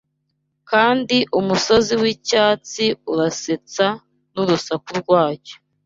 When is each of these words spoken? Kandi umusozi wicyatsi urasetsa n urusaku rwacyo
Kandi 0.69 1.17
umusozi 1.39 1.93
wicyatsi 2.01 2.83
urasetsa 3.11 3.87
n 4.33 4.35
urusaku 4.43 4.89
rwacyo 5.01 5.55